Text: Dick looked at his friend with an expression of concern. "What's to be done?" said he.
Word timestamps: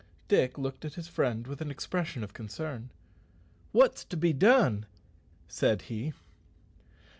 Dick 0.27 0.57
looked 0.57 0.83
at 0.83 0.95
his 0.95 1.07
friend 1.07 1.45
with 1.45 1.61
an 1.61 1.69
expression 1.69 2.23
of 2.23 2.33
concern. 2.33 2.89
"What's 3.71 4.03
to 4.05 4.17
be 4.17 4.33
done?" 4.33 4.87
said 5.47 5.83
he. 5.83 6.13